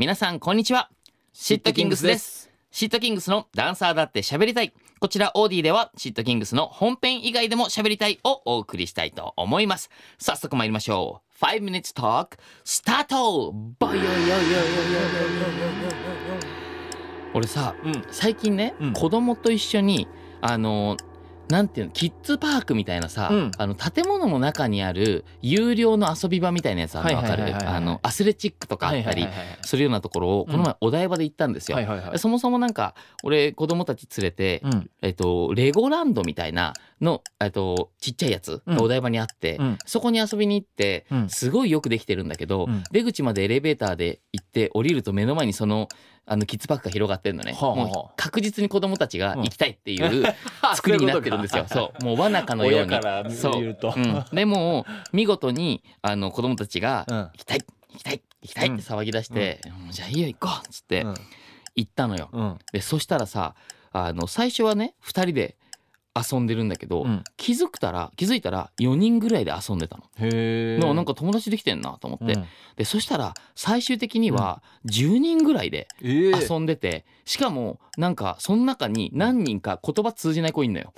[0.00, 0.88] 皆さんこんにちは。
[1.34, 2.50] シットキングスです。
[2.70, 4.72] シットキングスのダンサーだって喋りたい。
[4.98, 9.90] こちらオーディではシットキングスの本編以外でも喋りたいをお送りしたいと思います。
[10.18, 11.44] 早速参りましょう。
[11.44, 13.54] 5 minutes talk スタート
[17.34, 20.08] 俺さ、うん最近ね、うん子供と一緒に
[20.40, 21.09] あのー
[21.50, 23.50] なんていうのキッズパークみたいなさ、うん。
[23.58, 27.98] あの建物の中にある有料の遊び場みたいなやつあるのわかる？
[28.02, 29.26] アスレチックとかあったり
[29.62, 31.78] するようなところをこの前お台場で行ったんですよ。
[32.16, 34.90] そもそもなんか俺子供たち連れて、うん。
[35.02, 38.76] えっと、レゴランドみたいなの、えっと、ちっちゃいやつうん。
[38.76, 39.78] がお台場にあって、うん。
[39.86, 41.28] そこに遊びに行ってうん。
[41.28, 42.82] すごいよくできてるんだけど、うん。
[42.90, 45.88] 出口までエレベーターで行って降りると目の前にその
[46.26, 47.76] あのキッズパークが広がってるのね、はあはあ。
[47.76, 50.24] もう確実に子供たちが行きたいっていう
[50.76, 51.66] 作りになってるんですよ。
[51.68, 53.34] そうもう罠かのように。
[53.34, 53.62] そう。
[53.62, 57.16] うん、でも見事にあの子供たちがうん。
[57.16, 59.90] 行きたい行きたい行きたいって騒ぎ出して、うん。
[59.90, 61.14] じゃあいいよ行こうっつってうん。
[61.74, 62.28] 行ったのよ。
[62.32, 62.58] うん。
[62.72, 63.54] でそしたらさ
[63.92, 65.56] あの最初はね2人で
[66.14, 67.24] 遊んでるんだけど、うん。
[67.36, 70.04] 気づくたら気づいたら4人ぐらいで遊んでたの。
[70.18, 72.44] へえのなんか友達できてんなと思って、うん。
[72.76, 80.92] でそしたら最終的には10人ぐらいでええ遊んでて、しかもなんかその中に何人か言葉通じない子いんのよ。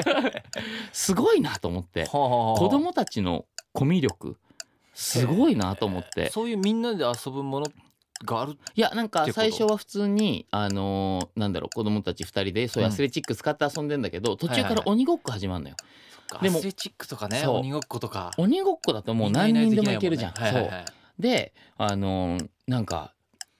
[0.92, 2.02] すごいなと思って。
[2.02, 2.10] はあ。
[2.58, 4.36] 子供たちのコミュ力
[4.94, 6.30] すごいなと思って。
[6.30, 7.66] そういうみんなで遊ぶもの
[8.24, 15.76] があるいやなんか最初は普通にあのーなんだろう子供たち2人でそういうアスレチック使って遊んでんだけど、途中から鬼ごっこ始まるのよ。
[16.40, 18.30] でもアスレチックとかね鬼ごっことか。
[18.38, 20.32] 鬼ごっこだともう何人でもいけるじゃん。
[20.32, 20.94] はいはいはいそう。
[21.18, 23.12] であのーなんか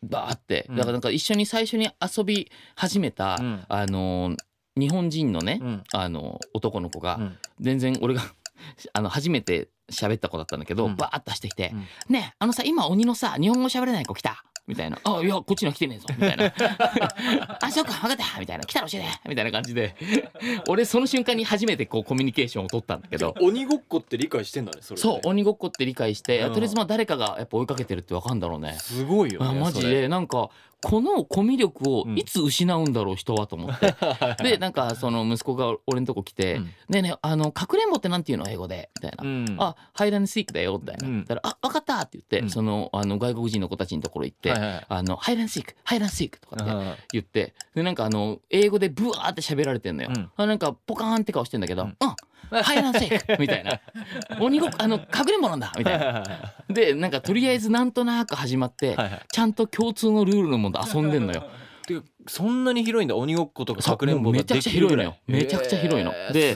[0.03, 0.77] バーってうん。
[0.77, 3.65] だからなんか一緒に最初に遊び始めた、うん。
[3.69, 4.37] あのー
[4.75, 5.85] 日本人のね、うん。
[5.93, 7.37] あの男の子が、うん。
[7.61, 8.23] 全然俺が
[8.95, 10.97] あの初めて喋った子だったんだけど、うん。
[10.97, 16.53] バーッとしてきてうん「ねえあのさ今鬼のさ日本語喋れない子来た」みたいな「あいやこっちには来てねえぞ」みたいな
[17.61, 19.95] 「あそうか分かった」みたいな「来たら教えて」みたいな感じで。
[20.69, 23.35] 俺その瞬間に初めてこうコミュニケーションを取ったんだけど。
[23.41, 26.53] 鬼ごっこって理解してんだねそれそう鬼ごっこって理解して、うん。
[26.53, 28.77] とりあえずまあ誰かがやっぱ追いかけてるって分かんだろうね。
[28.79, 30.09] すごいよあねマジで。
[30.09, 30.51] なんか
[30.83, 32.19] このコミュ力をうん。
[32.19, 33.95] いつ失うんだろう人はと思って、
[34.43, 36.65] でなんかその息子が俺のとこ来て「うん。
[36.65, 39.25] ねえねえあのかくれんぼってなんていうの英語で」みたいな。
[39.25, 39.57] うん。
[39.59, 40.79] あハイランドシークだよ。
[40.81, 41.25] みたいな、うん。
[41.25, 42.51] だから「あ分かった」って言って、うん。
[42.51, 46.95] そのあの外国人の子たちのところ行って「はいはいあのハイランドシークハイランドシーク」とかってうん。
[47.13, 50.31] 言ってでなんかあの英語でブワーって喋られてんのよ、うん。
[50.37, 52.59] あなんかポカーンって顔してんだけど「ううん。
[52.59, 53.81] ん、ハイランドシーク」みたいな
[54.41, 55.57] 「鬼ごあのかくれんぼな。
[55.57, 56.25] んだ」みたいな
[56.69, 59.21] でなんかとりあえずなんとなく始まって、はいはい。
[59.31, 61.45] ちゃんと共通のルールのもので遊んでんのよ。
[61.87, 65.17] てかそんなに広いんだ鬼ごっことかかくれんぼがめちゃくちゃ広いのよ。
[65.27, 66.13] めちゃくちゃ広いの。
[66.13, 66.55] へーで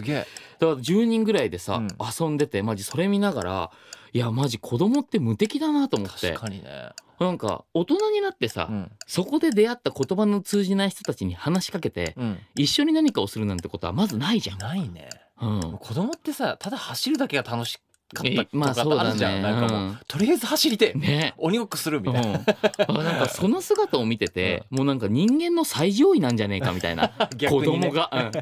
[0.59, 1.89] だから10人ぐらいでさ、うん。
[1.99, 3.71] 遊んでてマジそれ見ながら
[4.13, 6.29] いやマジ子供って無敵だなと思って。
[6.33, 6.91] 確かにね
[7.21, 8.93] なんか大人になってさ、うん。
[9.07, 12.39] そこで出会った言葉の通じない人たちに話しかけて、うん。
[12.57, 14.59] 一緒に何かをするなんてことはまずないじゃん。
[14.59, 15.09] ないね。
[15.41, 15.61] うん。
[15.79, 19.35] 子供ってさただ走るだけが楽しかったえとかってあるじゃん。
[19.35, 19.43] ね。
[19.43, 20.99] なんかもうとりあえず走りてえ。
[20.99, 21.35] ね。
[21.39, 22.41] 鬼ごっこするみうん、たいな。
[22.89, 27.03] あなんかその姿を見てて、もうなんか人間の最上位なんじゃねえかみたいな
[27.37, 28.33] ね供が、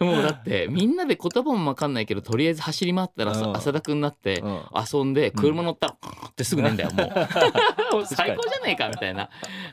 [0.00, 3.56] うん、もうだってみんなで言葉も分かんないけどとりあえず走り回ったらさ、うん。
[3.56, 4.60] 浅田くんになってうん。
[4.92, 5.88] 遊んで車乗った。
[5.88, 5.96] ら、
[6.40, 8.06] ってすぐ寝んだよもう。
[8.06, 9.28] 最高じゃねえかみたいな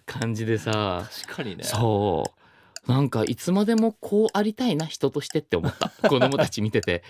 [0.06, 1.08] 感じでさ。
[1.26, 1.64] 確かにね。
[1.64, 2.38] そう。
[2.92, 5.90] なんかいつまでもこうありたいな人としてって思った。
[6.08, 7.04] 子供たち見てて。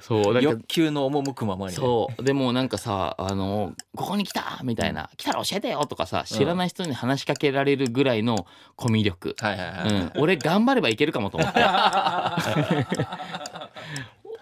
[0.00, 1.76] そう欲求の赴くままにね。
[1.76, 2.22] そう。
[2.22, 8.46] でもなんかさあの「ここに来た!」みたいな「来たら教えてよ!」とかさ知らない人に話しかけられるぐらいの
[8.76, 11.60] コミュ力、はいはいはいうん、俺頑張ればいけるかもと思って。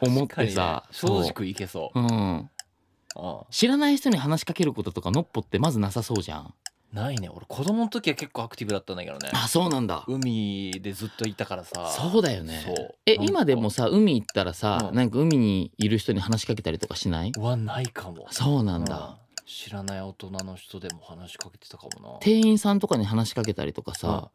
[0.00, 2.00] 思ってさ、正直いけそう。
[2.00, 2.50] うん
[3.50, 6.54] 知らない人に話しかけることとかのっぽってまずなさそうじゃん。
[6.92, 7.28] ないね。
[7.28, 9.28] 俺子供の時は結構アクティブだったんだけどね。
[9.32, 10.04] あそうなんだ。
[10.06, 11.91] 海でずっといたからさ。
[11.91, 12.64] そうだよね。
[13.04, 14.97] え今でもさ海行ったらさ、うん。
[14.97, 17.32] なんか海にいる人に話しかけたりとかしない？
[17.36, 18.28] はないかも。
[18.30, 19.44] そうなんだ、うん。
[19.44, 22.19] 知らない大人の人でも話しかけてたかもな。
[22.20, 24.31] 店員さんとかに話しかけたりとかさ、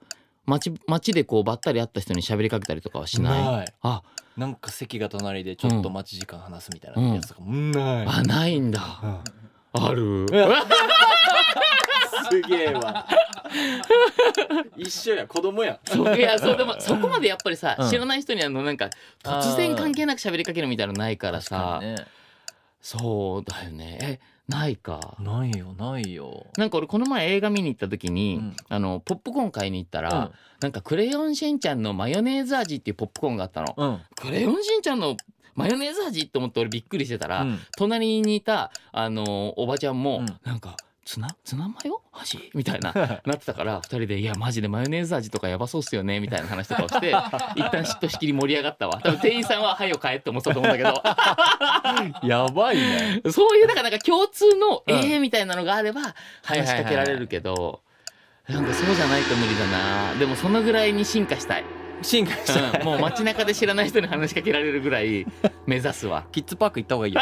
[0.45, 3.45] 街街でこうばったり会った人に喋りかけたりとかはしない？
[3.45, 3.73] ない。
[3.83, 4.03] あ
[4.39, 8.81] なんか席が隣でちょっと待ち時間話すみたいなやつとかもない、あないんだ。
[9.03, 9.83] うん。
[9.85, 10.25] ある？
[12.31, 13.05] すげえわ。
[14.77, 15.77] 一緒や子供や。
[15.83, 17.89] そういやそうでもそこまでやっぱりさ、うん。
[17.89, 18.89] 知らない人にあのなんか
[19.21, 21.95] 突然関係なく喋りかけるみたいなのないからさ、ね
[22.81, 23.99] そうだよね。
[24.01, 25.15] えないか。
[25.19, 26.47] ないよないよ。
[26.57, 28.55] なんか俺この前映画見に行った時に、うん。
[28.67, 30.31] あのポップコーン買いに行ったら、うん。
[30.61, 34.01] なんかクレヨンしんちゃんのマヨネーズ味っていうポップコーンがあったの、うん。
[34.15, 35.17] クレヨンしんちゃんの
[35.55, 37.59] マヨネーズ味って思って俺びっくりしてたら、うん。
[37.77, 40.25] 隣にいたあのおばちゃんも、うん。
[40.43, 40.77] なんか
[41.09, 42.03] ツナツナマヨ？
[42.13, 42.93] 味 みたいな
[43.25, 47.09] なってたから2人で「いやマジでマヨネーズ味とかやばそうっすよね」みたいな話とかをして
[47.57, 49.01] 一旦嫉妬しきり盛り上がったわ。
[49.03, 51.01] 多分店員さんは「はよ帰」って思ってたと思うんだけど。
[52.27, 53.21] やばいね。
[53.31, 54.95] そういうだからなんか共通の「うん。
[54.99, 56.13] ええ」みたいなのがあれば
[56.43, 57.81] 話しかけられるけど、
[58.47, 60.13] なんかそうじゃないと無理だな。
[60.19, 61.63] でもそのぐらいに進化したい、
[62.03, 65.25] 進化したうん、もう街中で知らない人に話しかけられるぐらい
[65.65, 66.25] 目指すわ。
[66.31, 67.21] キッズパーク行った方がいいよ